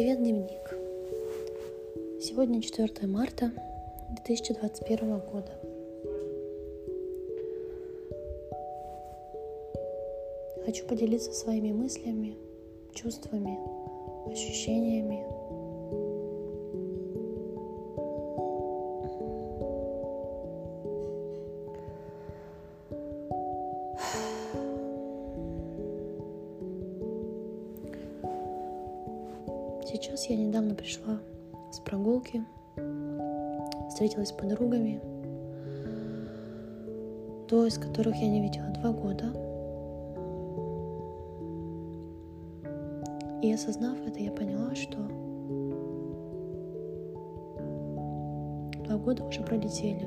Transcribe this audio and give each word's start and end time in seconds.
Привет, 0.00 0.18
дневник. 0.18 0.70
Сегодня 2.22 2.62
4 2.62 3.06
марта 3.06 3.52
2021 4.24 5.18
года. 5.18 5.52
Хочу 10.64 10.86
поделиться 10.86 11.34
своими 11.34 11.72
мыслями, 11.72 12.34
чувствами, 12.94 13.58
ощущениями. 14.32 15.22
Сейчас 29.92 30.26
я 30.26 30.36
недавно 30.36 30.76
пришла 30.76 31.18
с 31.72 31.80
прогулки, 31.80 32.44
встретилась 33.88 34.28
с 34.28 34.32
подругами, 34.32 35.00
то 37.48 37.66
из 37.66 37.76
которых 37.76 38.14
я 38.14 38.28
не 38.28 38.40
видела 38.40 38.68
два 38.68 38.92
года. 38.92 39.32
И 43.42 43.52
осознав 43.52 43.98
это, 44.06 44.20
я 44.20 44.30
поняла, 44.30 44.76
что 44.76 44.96
два 48.84 48.96
года 48.96 49.24
уже 49.24 49.42
пролетели. 49.42 50.06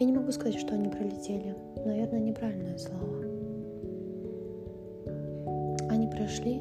Я 0.00 0.06
не 0.06 0.12
могу 0.12 0.32
сказать, 0.32 0.58
что 0.58 0.74
они 0.74 0.88
пролетели. 0.88 1.54
Наверное, 1.84 2.18
неправильное 2.18 2.78
слово. 2.78 3.22
Они 5.88 6.08
прошли 6.08 6.60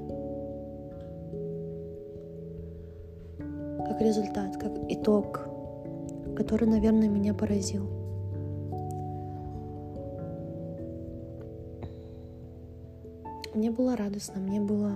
как 3.88 4.02
результат, 4.02 4.58
как 4.58 4.72
итог, 4.90 5.48
который, 6.36 6.68
наверное, 6.68 7.10
меня 7.10 7.34
поразил. 7.34 7.88
Мне 13.54 13.70
было 13.70 13.96
радостно, 13.96 14.42
мне 14.42 14.60
было 14.60 14.94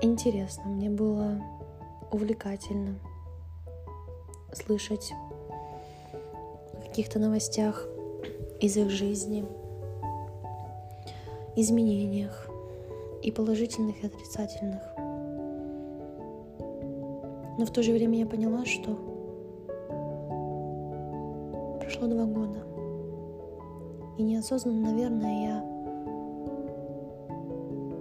интересно, 0.00 0.64
мне 0.64 0.88
было 0.88 1.42
увлекательно 2.10 2.98
слышать 4.52 5.12
о 6.72 6.80
каких-то 6.80 7.18
новостях 7.18 7.86
из 8.60 8.76
их 8.76 8.90
жизни, 8.90 9.44
изменениях 11.56 12.48
и 13.22 13.30
положительных, 13.30 14.02
и 14.02 14.06
отрицательных. 14.06 15.01
Но 17.58 17.66
в 17.66 17.70
то 17.70 17.82
же 17.82 17.92
время 17.92 18.18
я 18.18 18.26
поняла, 18.26 18.64
что 18.64 18.96
прошло 21.80 22.06
два 22.06 22.24
года. 22.24 22.64
И 24.16 24.22
неосознанно, 24.22 24.90
наверное, 24.90 25.46
я 25.46 25.62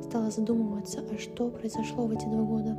стала 0.04 0.32
задумываться, 0.32 1.04
а 1.12 1.18
что 1.18 1.50
произошло 1.50 2.06
в 2.06 2.12
эти 2.12 2.26
два 2.26 2.44
года. 2.44 2.78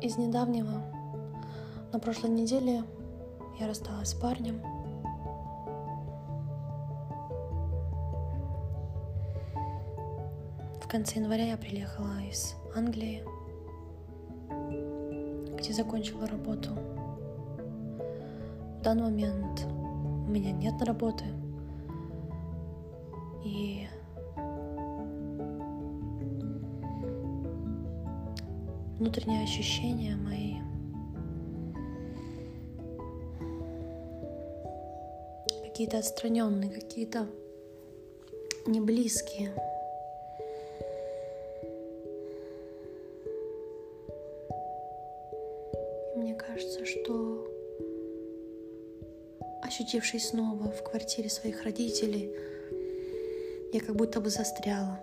Из 0.00 0.16
недавнего, 0.16 0.82
на 1.92 1.98
прошлой 1.98 2.30
неделе 2.30 2.84
я 3.58 3.66
рассталась 3.66 4.08
с 4.08 4.14
парнем– 4.14 4.62
конце 10.90 11.20
января 11.20 11.44
я 11.44 11.56
приехала 11.56 12.20
из 12.28 12.56
Англии, 12.74 13.22
где 15.56 15.72
закончила 15.72 16.26
работу. 16.26 16.70
В 18.76 18.82
данный 18.82 19.04
момент 19.04 19.66
у 19.66 20.28
меня 20.28 20.50
нет 20.50 20.82
работы. 20.82 21.24
И 23.44 23.86
внутренние 28.98 29.44
ощущения 29.44 30.16
мои 30.16 30.56
какие-то 35.62 35.98
отстраненные, 35.98 36.68
какие-то 36.68 37.28
не 38.66 38.80
близкие. 38.80 39.54
Мне 46.16 46.34
кажется, 46.34 46.84
что 46.84 47.46
ощутившись 49.62 50.28
снова 50.28 50.70
в 50.70 50.82
квартире 50.82 51.28
своих 51.28 51.62
родителей, 51.62 52.30
я 53.72 53.80
как 53.80 53.94
будто 53.94 54.20
бы 54.20 54.30
застряла. 54.30 55.00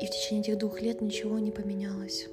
И 0.00 0.06
в 0.06 0.10
течение 0.10 0.42
этих 0.42 0.58
двух 0.58 0.80
лет 0.80 1.00
ничего 1.00 1.38
не 1.38 1.52
поменялось. 1.52 2.26